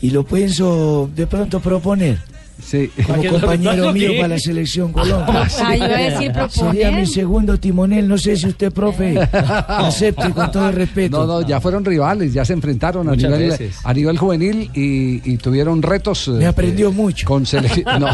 y 0.00 0.10
lo 0.10 0.24
pienso 0.24 1.10
de 1.14 1.26
pronto 1.26 1.60
proponer 1.60 2.18
Sí. 2.62 2.90
como 3.06 3.22
compañero 3.30 3.84
¿lo 3.86 3.92
mío 3.92 4.10
para 4.16 4.28
la 4.28 4.38
selección 4.38 4.92
Colombia. 4.92 5.48
Ah, 5.60 5.76
iba 5.76 5.86
a 5.86 5.88
decir 5.98 6.32
Sería 6.50 6.90
mi 6.90 7.06
segundo 7.06 7.56
timonel, 7.58 8.06
no 8.08 8.18
sé 8.18 8.36
si 8.36 8.46
usted, 8.48 8.72
profe, 8.72 9.18
acepte 9.68 10.30
con 10.32 10.50
todo 10.50 10.68
el 10.68 10.74
respeto. 10.74 11.18
No, 11.18 11.40
no, 11.40 11.46
ya 11.46 11.60
fueron 11.60 11.84
rivales, 11.84 12.32
ya 12.32 12.44
se 12.44 12.52
enfrentaron 12.52 13.08
a 13.08 13.14
nivel, 13.16 13.54
a 13.84 13.94
nivel 13.94 14.18
juvenil 14.18 14.70
y, 14.74 15.32
y 15.32 15.36
tuvieron 15.38 15.82
retos. 15.82 16.28
eh, 16.28 16.32
Me 16.32 16.46
aprendió 16.46 16.92
mucho. 16.92 17.26
Con 17.26 17.46
selección, 17.46 17.84
no, 18.00 18.08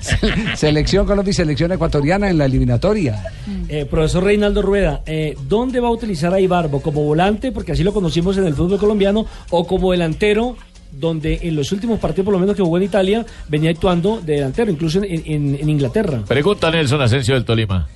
Se- 0.00 0.56
selección 0.56 1.06
Colombia 1.06 1.30
y 1.30 1.34
selección 1.34 1.72
ecuatoriana 1.72 2.28
en 2.30 2.38
la 2.38 2.44
eliminatoria. 2.46 3.22
Eh, 3.68 3.86
profesor 3.86 4.24
Reinaldo 4.24 4.62
Rueda, 4.62 5.02
eh, 5.06 5.36
¿dónde 5.48 5.80
va 5.80 5.88
a 5.88 5.92
utilizar 5.92 6.32
a 6.34 6.40
Ibarbo? 6.40 6.82
¿Como 6.82 7.02
volante, 7.04 7.52
porque 7.52 7.72
así 7.72 7.82
lo 7.82 7.92
conocimos 7.92 8.36
en 8.36 8.46
el 8.46 8.54
fútbol 8.54 8.78
colombiano, 8.78 9.26
o 9.50 9.66
como 9.66 9.92
delantero, 9.92 10.56
donde 10.98 11.38
en 11.42 11.56
los 11.56 11.70
últimos 11.72 11.98
partidos, 12.00 12.24
por 12.26 12.34
lo 12.34 12.40
menos 12.40 12.54
que 12.56 12.62
jugó 12.62 12.76
en 12.76 12.84
Italia, 12.84 13.24
venía 13.48 13.70
actuando 13.70 14.20
de 14.20 14.34
delantero, 14.34 14.70
incluso 14.70 14.98
en, 15.02 15.22
en- 15.26 15.54
en 15.60 15.68
Inglaterra? 15.68 16.20
Pregunta 16.26 16.70
Nelson 16.70 17.00
Asensio 17.02 17.34
del 17.34 17.44
Tolima. 17.44 17.88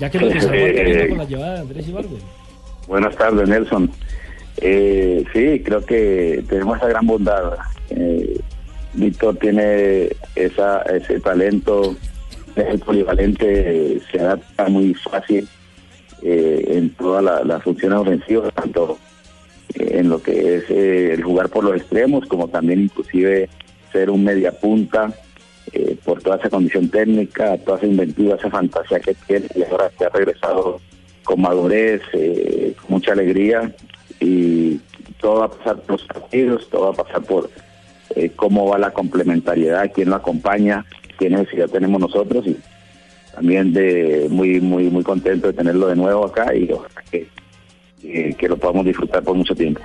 Ya 0.00 0.10
que 0.10 0.18
el 0.18 0.24
Eh, 0.52 1.06
con 1.08 1.18
la 1.18 1.24
llevada 1.24 1.54
de 1.54 1.60
Andrés 1.60 1.88
Ibarbo. 1.88 2.18
Buenas 2.88 3.16
tardes, 3.16 3.48
Nelson. 3.48 3.90
Eh, 4.58 5.24
sí, 5.32 5.62
creo 5.64 5.84
que 5.84 6.44
tenemos 6.48 6.76
esa 6.78 6.88
gran 6.88 7.06
bondad. 7.06 7.52
Eh, 7.90 8.38
Víctor 8.94 9.36
tiene 9.38 10.10
esa, 10.36 10.82
ese 10.82 11.18
talento, 11.20 11.96
es 12.54 12.66
el 12.66 12.78
polivalente, 12.78 14.00
se 14.10 14.20
adapta 14.20 14.68
muy 14.68 14.94
fácil 14.94 15.48
eh, 16.22 16.64
en 16.68 16.90
todas 16.90 17.22
la- 17.24 17.42
las 17.44 17.62
funciones 17.62 17.98
ofensivas, 17.98 18.52
tanto 18.54 18.96
en 19.74 20.08
lo 20.08 20.22
que 20.22 20.56
es 20.56 20.70
eh, 20.70 21.12
el 21.14 21.22
jugar 21.22 21.48
por 21.48 21.64
los 21.64 21.76
extremos, 21.76 22.26
como 22.26 22.48
también 22.48 22.80
inclusive 22.82 23.48
ser 23.92 24.10
un 24.10 24.24
media 24.24 24.52
punta, 24.52 25.12
eh, 25.72 25.96
por 26.04 26.22
toda 26.22 26.36
esa 26.36 26.50
condición 26.50 26.88
técnica, 26.88 27.56
toda 27.58 27.78
esa 27.78 27.86
inventiva, 27.86 28.36
esa 28.36 28.50
fantasía 28.50 29.00
que 29.00 29.14
tiene, 29.26 29.46
y 29.54 29.62
ahora 29.64 29.90
que 29.96 30.04
ha 30.04 30.08
regresado 30.08 30.80
con 31.24 31.40
madurez, 31.40 32.02
eh, 32.12 32.74
con 32.80 32.92
mucha 32.92 33.12
alegría, 33.12 33.72
y 34.20 34.78
todo 35.20 35.40
va 35.40 35.46
a 35.46 35.50
pasar 35.50 35.80
por 35.80 35.92
los 35.92 36.06
partidos, 36.06 36.68
todo 36.68 36.82
va 36.82 36.90
a 36.90 37.04
pasar 37.04 37.22
por 37.22 37.50
eh, 38.14 38.30
cómo 38.36 38.68
va 38.68 38.78
la 38.78 38.92
complementariedad, 38.92 39.90
quién 39.92 40.10
lo 40.10 40.16
acompaña, 40.16 40.84
qué 41.18 41.30
necesidad 41.30 41.68
tenemos 41.68 42.00
nosotros, 42.00 42.46
y 42.46 42.56
también 43.34 43.72
de 43.72 44.28
muy 44.30 44.60
muy 44.60 44.84
muy 44.90 45.02
contento 45.02 45.48
de 45.48 45.54
tenerlo 45.54 45.88
de 45.88 45.96
nuevo 45.96 46.26
acá 46.26 46.54
y 46.54 46.70
ojalá 46.70 47.02
que, 47.10 47.26
que, 48.12 48.34
que 48.38 48.48
lo 48.48 48.56
podamos 48.56 48.84
disfrutar 48.84 49.22
por 49.22 49.34
mucho 49.36 49.54
tiempo. 49.54 49.80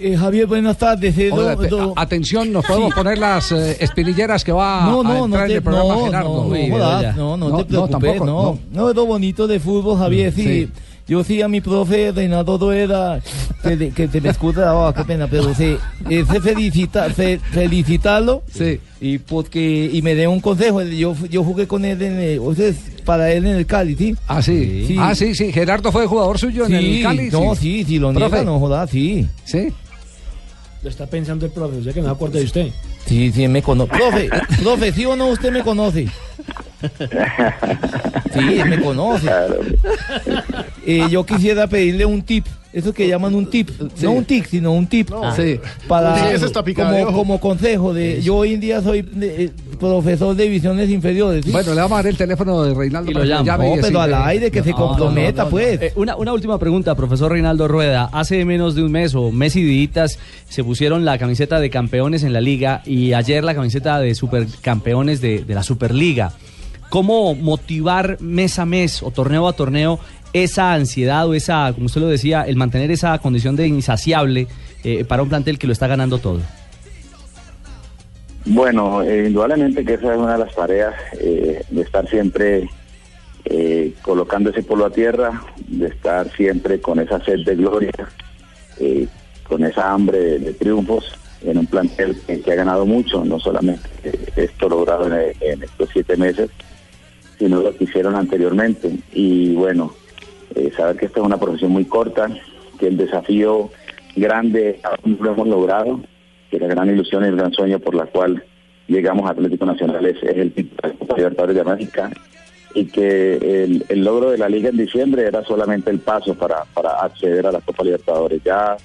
Eh, 0.00 0.16
Javier, 0.16 0.46
buenas 0.46 0.78
tardes. 0.78 1.16
eh, 1.16 1.28
do- 1.30 1.54
do- 1.54 1.92
a- 1.96 2.02
atención, 2.02 2.50
nos 2.52 2.64
podemos 2.64 2.90
Sí. 2.92 2.96
poner 2.96 3.18
las 3.18 3.52
eh, 3.52 3.76
espinilleras 3.78 4.42
que 4.42 4.50
va 4.50 4.86
No, 4.86 5.00
a 5.00 5.04
no, 5.04 5.14
no 5.18 5.24
entrar 5.26 5.42
en 5.44 5.48
te, 5.48 5.54
el 5.56 5.62
programa 5.62 5.94
no, 5.94 6.04
Gerardo. 6.06 6.28
no, 6.28 6.42
no, 6.44 6.48
no, 7.14 7.36
no, 7.36 7.48
No, 7.50 7.56
te 7.58 7.64
preocupes, 7.66 7.90
tampoco, 7.92 8.24
no, 8.26 8.42
no. 8.42 8.58
no. 8.72 8.90
es 8.90 8.96
lo 8.96 9.06
bonito 9.06 9.46
de 9.46 9.60
fútbol, 9.60 9.98
Javier, 9.98 10.32
sí. 10.32 10.42
Sí. 10.42 10.68
Yo 11.08 11.24
sí 11.24 11.42
a 11.42 11.48
mi 11.48 11.60
profe 11.60 12.12
Reinaldo 12.12 12.56
Rueda, 12.58 13.20
que, 13.62 13.76
de- 13.76 13.90
que 13.90 14.06
te 14.08 14.20
me 14.20 14.28
escucha, 14.30 14.74
oh, 14.74 14.94
qué 14.94 15.04
pena, 15.04 15.26
pero 15.26 15.52
sí, 15.54 15.76
sé 16.08 16.40
felicita, 16.40 17.10
fe- 17.10 17.40
felicitarlo 17.50 18.42
Sí. 18.52 18.78
y 19.00 19.18
porque 19.18 19.90
y 19.92 20.00
me 20.00 20.14
dé 20.14 20.28
un 20.28 20.40
consejo. 20.40 20.80
Yo, 20.82 21.14
yo 21.28 21.42
jugué 21.42 21.66
con 21.66 21.84
él 21.84 22.00
en 22.02 22.18
el, 22.20 22.38
o 22.38 22.54
sea, 22.54 22.72
para 23.04 23.32
él 23.32 23.44
en 23.46 23.56
el 23.56 23.66
Cali, 23.66 23.96
¿sí? 23.96 24.14
Ah, 24.28 24.40
sí. 24.42 24.84
Sí. 24.86 24.96
Ah, 24.98 25.14
sí, 25.14 25.34
sí. 25.34 25.52
Gerardo 25.52 25.90
fue 25.90 26.06
jugador 26.06 26.38
suyo 26.38 26.66
en 26.66 26.74
el 26.74 27.02
Cali. 27.02 27.30
no, 27.30 27.54
sí, 27.56 27.84
sí, 27.84 27.98
lo 27.98 28.12
Profe. 28.12 28.36
niega, 28.36 28.44
no 28.44 28.60
jodas, 28.60 28.88
sí. 28.90 29.26
Sí. 29.44 29.68
Lo 30.84 30.90
está 30.90 31.06
pensando 31.06 31.46
el 31.46 31.52
profe, 31.52 31.76
o 31.78 31.82
sea 31.84 31.92
que 31.92 32.00
no 32.00 32.06
me 32.08 32.12
acuerdo 32.12 32.38
de 32.38 32.44
usted. 32.44 32.68
Sí, 33.06 33.30
sí, 33.32 33.46
me 33.48 33.62
conoce. 33.62 33.90
Profe, 33.92 34.28
profe, 34.62 34.92
¿sí 34.92 35.04
o 35.04 35.14
no 35.14 35.26
usted 35.28 35.52
me 35.52 35.62
conoce? 35.62 36.06
Sí, 38.32 38.60
me 38.68 38.80
conoce. 38.80 39.26
Claro. 39.26 39.56
Eh, 40.86 41.02
yo 41.10 41.24
quisiera 41.24 41.66
pedirle 41.66 42.04
un 42.04 42.22
tip, 42.22 42.44
eso 42.72 42.92
que 42.92 43.06
llaman 43.06 43.34
un 43.34 43.48
tip, 43.48 43.68
Sí. 43.94 44.04
no 44.04 44.12
un 44.12 44.24
tic, 44.24 44.46
sino 44.48 44.72
un 44.72 44.86
tip. 44.86 45.10
Sí. 45.36 45.60
Para, 45.86 46.16
Sí, 46.38 46.74
como, 46.74 47.12
como 47.12 47.40
consejo 47.40 47.92
de, 47.94 48.20
yo 48.22 48.36
hoy 48.36 48.54
en 48.54 48.60
día 48.60 48.80
soy 48.80 49.06
eh, 49.20 49.50
profesor 49.78 50.34
de 50.34 50.44
divisiones 50.44 50.88
inferiores. 50.90 51.44
¿sí? 51.44 51.52
Bueno, 51.52 51.74
le 51.74 51.80
vamos 51.82 51.92
a 51.92 52.02
dar 52.02 52.06
el 52.08 52.16
teléfono 52.16 52.62
de 52.62 52.74
Reinaldo 52.74 53.10
Y 53.10 53.14
lo 53.14 53.24
llamo. 53.24 53.44
llame 53.44 53.68
no, 53.68 53.76
y 53.76 53.80
pero 53.80 54.00
al 54.00 54.14
aire, 54.14 54.50
que 54.50 54.62
se 54.62 54.72
comprometa, 54.72 55.44
no, 55.44 55.50
no, 55.50 55.50
no. 55.50 55.50
pues. 55.50 55.82
Eh, 55.82 55.92
una, 55.96 56.16
una 56.16 56.32
última 56.32 56.58
pregunta, 56.58 56.94
profesor 56.94 57.30
Reinaldo 57.32 57.68
Rueda. 57.68 58.08
Hace 58.12 58.44
menos 58.44 58.74
de 58.74 58.82
un 58.82 58.90
mes 58.92 59.14
o 59.14 59.30
mes 59.30 59.54
y 59.56 59.62
días 59.62 60.18
se 60.48 60.64
pusieron 60.64 61.04
la 61.04 61.18
camiseta 61.18 61.60
de 61.60 61.70
campeones 61.70 62.22
en 62.24 62.32
la 62.32 62.40
liga 62.40 62.82
y 62.86 63.12
ayer 63.12 63.44
la 63.44 63.54
camiseta 63.54 64.00
de 64.00 64.14
supercampeones 64.14 65.20
de, 65.20 65.44
de 65.44 65.54
la 65.54 65.62
Superliga. 65.62 66.32
¿Cómo 66.92 67.34
motivar 67.34 68.20
mes 68.20 68.58
a 68.58 68.66
mes 68.66 69.02
o 69.02 69.10
torneo 69.10 69.48
a 69.48 69.54
torneo 69.54 69.98
esa 70.34 70.74
ansiedad 70.74 71.26
o 71.26 71.32
esa, 71.32 71.72
como 71.72 71.86
usted 71.86 72.02
lo 72.02 72.06
decía, 72.06 72.42
el 72.42 72.56
mantener 72.56 72.90
esa 72.90 73.16
condición 73.16 73.56
de 73.56 73.66
insaciable 73.66 74.46
eh, 74.84 75.02
para 75.06 75.22
un 75.22 75.30
plantel 75.30 75.58
que 75.58 75.66
lo 75.66 75.72
está 75.72 75.86
ganando 75.86 76.18
todo? 76.18 76.40
Bueno, 78.44 79.02
indudablemente 79.02 79.86
que 79.86 79.94
esa 79.94 80.12
es 80.12 80.18
una 80.18 80.32
de 80.34 80.44
las 80.44 80.54
tareas 80.54 80.92
eh, 81.18 81.64
de 81.70 81.80
estar 81.80 82.06
siempre 82.10 82.68
eh, 83.46 83.94
colocando 84.02 84.50
ese 84.50 84.62
polo 84.62 84.84
a 84.84 84.90
tierra, 84.90 85.42
de 85.66 85.86
estar 85.86 86.30
siempre 86.36 86.78
con 86.82 87.00
esa 87.00 87.24
sed 87.24 87.38
de 87.46 87.56
gloria, 87.56 87.92
con 89.48 89.64
esa 89.64 89.92
hambre 89.92 90.38
de, 90.38 90.52
triunfos 90.52 91.10
en 91.40 91.56
un 91.56 91.66
plantel 91.66 92.20
que, 92.26 92.42
que 92.42 92.52
ha 92.52 92.56
ganado 92.56 92.84
mucho, 92.84 93.24
no 93.24 93.40
solamente 93.40 93.88
esto 94.36 94.68
logrado 94.68 95.06
en 95.06 95.62
estos 95.62 95.88
siete 95.90 96.18
meses, 96.18 96.50
sino 97.42 97.60
lo 97.60 97.76
que 97.76 97.84
hicieron 97.84 98.14
anteriormente. 98.14 98.88
Y 99.12 99.54
bueno, 99.54 99.92
eh, 100.54 100.70
saber 100.76 100.96
que 100.96 101.06
esta 101.06 101.18
es 101.18 101.26
una 101.26 101.40
profesión 101.40 101.72
muy 101.72 101.84
corta, 101.84 102.28
que 102.78 102.86
el 102.86 102.96
desafío 102.96 103.68
grande 104.14 104.78
aún 104.84 105.18
lo 105.20 105.32
hemos 105.32 105.48
logrado, 105.48 106.00
que 106.50 106.60
la 106.60 106.68
gran 106.68 106.88
ilusión 106.88 107.24
y 107.24 107.28
el 107.28 107.36
gran 107.36 107.52
sueño 107.52 107.80
por 107.80 107.96
la 107.96 108.06
cual 108.06 108.44
llegamos 108.86 109.26
a 109.26 109.32
Atlético 109.32 109.66
Nacional 109.66 110.06
es, 110.06 110.22
el 110.22 110.52
título 110.52 110.88
de 110.88 110.98
Copa 110.98 111.16
Libertadores 111.16 111.54
de 111.56 111.60
América 111.62 112.10
y 112.74 112.84
que 112.84 113.34
el, 113.36 113.84
el 113.88 114.04
logro 114.04 114.30
de 114.30 114.38
la 114.38 114.48
liga 114.48 114.68
en 114.68 114.76
diciembre 114.76 115.26
era 115.26 115.42
solamente 115.44 115.90
el 115.90 115.98
paso 115.98 116.34
para, 116.34 116.64
para 116.72 116.90
acceder 117.00 117.44
a 117.44 117.52
la 117.52 117.60
Copa 117.60 117.82
Libertadores. 117.82 118.40
Ya 118.44 118.76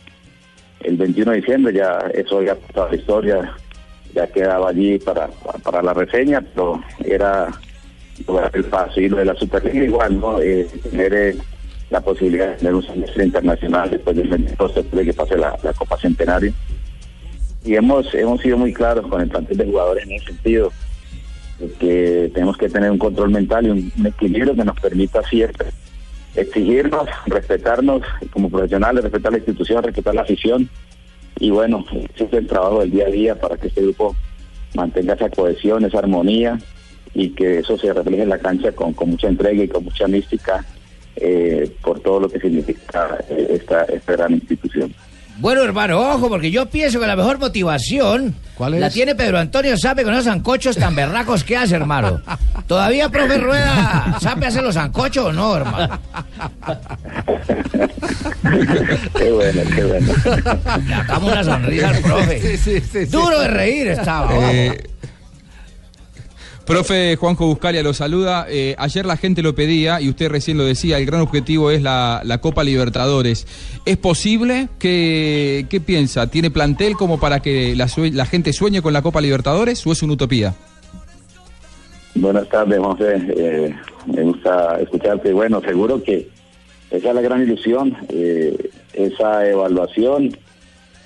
el 0.80 0.98
21 0.98 1.32
de 1.32 1.38
diciembre 1.38 1.74
ya 1.74 2.00
eso 2.12 2.42
ya 2.42 2.56
pasaba 2.56 2.90
la 2.90 2.96
historia, 2.96 3.54
ya 4.16 4.26
quedaba 4.26 4.70
allí 4.70 4.98
para, 4.98 5.28
para 5.62 5.84
la 5.84 5.94
reseña, 5.94 6.42
pero 6.42 6.82
era 7.06 7.50
el 8.54 8.64
paso 8.66 9.00
y 9.00 9.10
lo 9.10 9.18
de 9.18 9.26
la 9.26 9.36
Superliga 9.36 9.84
igual, 9.84 10.20
¿no? 10.20 10.42
Eh, 10.42 10.68
tener 10.90 11.14
eh, 11.14 11.38
la 11.90 12.02
posibilidad 12.02 12.50
de 12.50 12.56
tener 12.56 12.76
un 12.76 12.84
semestre 12.84 13.26
internacional 13.26 13.90
después 13.90 14.16
del 14.16 14.28
22 14.28 14.76
después 14.76 14.92
de 14.92 15.06
que 15.06 15.14
pase 15.14 15.38
la, 15.38 15.58
Copa 15.78 15.98
Centenario. 15.98 16.54
Y 17.64 17.76
hemos, 17.76 18.14
hemos 18.14 18.42
sido 18.42 18.58
muy 18.58 18.74
claros 18.74 19.08
con 19.08 19.22
el 19.22 19.30
plantel 19.30 19.58
de 19.58 19.66
jugadores 19.66 20.06
en 20.06 20.14
ese 20.14 20.28
sentido, 20.28 20.72
que 21.80 22.32
tenemos 22.34 22.58
que 22.58 22.70
tener 22.70 22.92
un 22.92 22.98
control 22.98 23.32
mental 23.32 23.66
y 23.66 23.70
un, 23.70 23.92
un 23.98 24.06
equilibrio 24.06 24.56
que 24.56 24.64
nos 24.64 24.80
permita 24.80 25.24
siempre 25.24 25.68
exigirnos, 26.36 27.10
respetarnos 27.26 28.04
como 28.32 28.50
profesionales, 28.50 29.04
respetar 29.04 29.32
la 29.32 29.40
institución, 29.40 29.84
respetar 29.84 30.16
la 30.16 30.22
afición. 30.22 30.70
Y 31.40 31.50
bueno, 31.50 31.84
ese 32.14 32.26
es 32.26 32.34
el 32.34 32.48
trabajo 32.48 32.80
del 32.82 32.92
día 32.92 33.08
a 33.08 33.10
día 33.12 33.40
para 33.40 33.58
que 33.58 33.68
este 33.68 33.82
grupo 33.82 34.16
mantenga 34.76 35.16
esa 35.16 35.30
cohesión, 35.30 35.84
esa 35.86 36.00
armonía 36.00 36.60
y 37.14 37.30
que 37.30 37.60
eso 37.60 37.78
se 37.78 37.94
refleje 37.94 38.24
en 38.24 38.30
la 38.30 38.40
cancha 38.40 38.72
con, 38.72 38.94
con 38.94 39.10
mucha 39.10 39.28
entrega 39.28 39.64
y 39.64 39.68
con 39.68 39.84
mucha 39.84 40.08
mística 40.08 40.66
eh, 41.16 41.72
por 41.82 42.00
todo 42.02 42.20
lo 42.22 42.30
que 42.30 42.40
significa 42.40 43.18
eh, 43.30 43.48
esta, 43.52 43.84
esta 43.84 44.14
gran 44.14 44.34
institución. 44.34 44.94
Bueno, 45.40 45.62
hermano, 45.62 46.00
ojo, 46.00 46.30
porque 46.30 46.50
yo 46.50 46.66
pienso 46.66 47.00
que 47.00 47.06
la 47.06 47.16
mejor 47.16 47.38
motivación 47.38 48.34
¿Cuál 48.56 48.74
es? 48.74 48.80
la 48.80 48.90
tiene 48.90 49.14
Pedro 49.14 49.38
Antonio 49.38 49.78
Sape 49.78 50.04
con 50.04 50.14
esos 50.14 50.26
zancochos 50.26 50.76
tan 50.78 50.96
berracos 50.96 51.44
que 51.44 51.56
hace, 51.56 51.76
hermano. 51.76 52.22
¿Todavía, 52.66 53.10
profe 53.10 53.38
Rueda, 53.38 54.18
Sape 54.20 54.48
hace 54.48 54.64
los 54.64 54.74
zancochos 54.74 55.28
o 55.28 55.32
no, 55.32 55.58
hermano? 55.58 56.00
qué 59.16 59.32
bueno, 59.32 59.62
qué 59.76 59.84
bueno. 59.84 60.14
Le 60.88 60.96
sacamos 60.96 61.32
una 61.32 61.44
sonrisa 61.44 61.90
al 61.90 62.02
profe. 62.02 62.42
Sí, 62.42 62.58
sí, 62.58 62.82
sí, 62.82 63.06
sí. 63.06 63.12
Duro 63.12 63.40
de 63.40 63.48
reír 63.48 63.90
estaba. 63.90 64.32
Eh, 64.52 64.90
profe 66.68 67.16
Juanjo 67.16 67.48
Buscalia 67.48 67.82
lo 67.82 67.94
saluda. 67.94 68.46
Eh, 68.50 68.76
ayer 68.78 69.06
la 69.06 69.18
gente 69.18 69.42
lo 69.42 69.56
pedía 69.56 70.00
y 70.02 70.10
usted 70.10 70.30
recién 70.30 70.58
lo 70.58 70.66
decía, 70.66 70.98
el 71.00 71.06
gran 71.06 71.22
objetivo 71.22 71.72
es 71.72 71.82
la, 71.82 72.22
la 72.24 72.40
Copa 72.40 72.64
Libertadores. 72.64 73.48
¿Es 73.86 73.98
posible? 73.98 74.68
¿Qué, 74.78 75.66
qué 75.70 75.80
piensa? 75.80 76.30
¿Tiene 76.30 76.52
plantel 76.52 76.94
como 76.94 77.20
para 77.20 77.40
que 77.40 77.76
la, 77.76 77.88
la 78.14 78.26
gente 78.26 78.54
sueñe 78.54 78.82
con 78.82 78.94
la 78.94 79.02
Copa 79.02 79.22
Libertadores 79.22 79.88
o 79.88 79.92
es 79.92 80.04
una 80.04 80.14
utopía? 80.14 80.54
Buenas 82.14 82.50
tardes, 82.50 82.80
José. 82.80 83.22
Eh, 83.38 83.76
me 84.06 84.22
gusta 84.24 84.80
escucharte. 84.82 85.34
Bueno, 85.34 85.62
seguro 85.62 86.04
que 86.04 86.28
esa 86.92 87.10
es 87.10 87.16
la 87.16 87.22
gran 87.22 87.42
ilusión. 87.44 87.96
eh, 88.10 88.70
esa 88.94 89.48
evaluación 89.48 90.36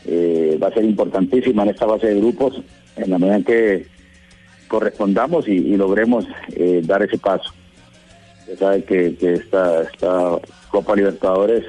eh, 0.06 0.58
va 0.62 0.68
a 0.68 0.74
ser 0.74 0.86
importantísima 0.86 1.64
en 1.64 1.70
esta 1.70 1.86
base 1.86 2.08
de 2.08 2.16
grupos, 2.16 2.62
en 2.96 3.10
la 3.10 3.20
medida 3.20 3.36
en 3.36 3.44
que 3.44 3.86
correspondamos 4.72 5.50
y, 5.50 5.52
y 5.52 5.76
logremos 5.76 6.26
eh, 6.56 6.82
dar 6.86 7.04
ese 7.04 7.18
paso. 7.18 7.52
Usted 8.40 8.58
sabe 8.58 8.84
que, 8.86 9.18
esta, 9.20 9.84
Copa 10.70 10.96
Libertadores 10.96 11.66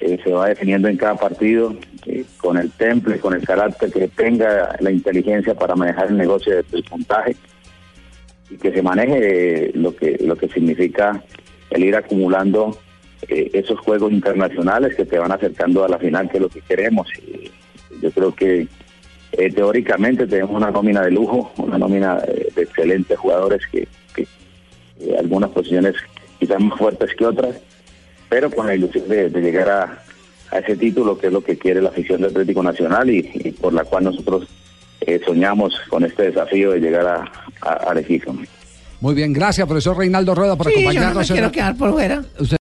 eh, 0.00 0.18
se 0.24 0.32
va 0.32 0.48
definiendo 0.48 0.88
en 0.88 0.96
cada 0.96 1.14
partido 1.14 1.76
eh, 2.04 2.24
con 2.38 2.58
el 2.58 2.72
temple, 2.72 3.20
con 3.20 3.32
el 3.32 3.46
carácter 3.46 3.92
que 3.92 4.08
tenga 4.08 4.76
la 4.80 4.90
inteligencia 4.90 5.54
para 5.54 5.76
manejar 5.76 6.08
el 6.08 6.16
negocio 6.16 6.64
del 6.64 6.82
puntaje 6.82 7.36
y 8.50 8.56
que 8.56 8.72
se 8.72 8.82
maneje 8.82 9.68
eh, 9.68 9.70
lo 9.74 9.94
que 9.94 10.18
lo 10.20 10.34
que 10.34 10.48
significa 10.48 11.22
el 11.70 11.84
ir 11.84 11.94
acumulando 11.94 12.76
esos 13.28 13.78
juegos 13.80 14.12
internacionales 14.12 14.94
que 14.94 15.04
te 15.04 15.18
van 15.18 15.32
acercando 15.32 15.84
a 15.84 15.88
la 15.88 15.98
final, 15.98 16.28
que 16.28 16.36
es 16.36 16.42
lo 16.42 16.48
que 16.48 16.60
queremos. 16.60 17.08
Yo 18.00 18.10
creo 18.12 18.32
que 18.34 18.68
eh, 19.32 19.50
teóricamente 19.52 20.26
tenemos 20.26 20.52
una 20.56 20.70
nómina 20.70 21.02
de 21.02 21.10
lujo, 21.10 21.52
una 21.58 21.78
nómina 21.78 22.16
de 22.16 22.62
excelentes 22.62 23.18
jugadores 23.18 23.60
que, 23.70 23.86
que 24.14 24.22
eh, 25.00 25.16
algunas 25.18 25.50
posiciones 25.50 25.94
quizás 26.38 26.60
más 26.60 26.78
fuertes 26.78 27.10
que 27.16 27.26
otras, 27.26 27.56
pero 28.28 28.50
con 28.50 28.66
la 28.66 28.74
ilusión 28.74 29.08
de, 29.08 29.28
de 29.30 29.40
llegar 29.40 29.68
a, 29.70 30.02
a 30.50 30.58
ese 30.58 30.76
título 30.76 31.18
que 31.18 31.26
es 31.28 31.32
lo 31.32 31.42
que 31.42 31.58
quiere 31.58 31.80
la 31.82 31.88
afición 31.90 32.20
del 32.20 32.30
Atlético 32.30 32.62
Nacional 32.62 33.10
y, 33.10 33.30
y 33.34 33.50
por 33.52 33.72
la 33.72 33.84
cual 33.84 34.04
nosotros 34.04 34.46
eh, 35.00 35.20
soñamos 35.24 35.78
con 35.88 36.04
este 36.04 36.24
desafío 36.24 36.70
de 36.72 36.80
llegar 36.80 37.06
a, 37.06 37.24
a. 37.60 37.94
Muy 39.00 39.14
bien, 39.14 39.32
gracias, 39.32 39.66
profesor 39.66 39.98
Reinaldo 39.98 40.34
Rueda, 40.34 40.56
por 40.56 40.68
Sí, 40.68 40.72
yo 40.72 40.80
no 40.80 40.84
me 40.84 40.90
acompañarnos. 40.98 41.30
quiero 41.30 41.52
quedar 41.52 41.76
por 41.76 41.92
fuera. 41.92 42.24
Usted 42.38 42.54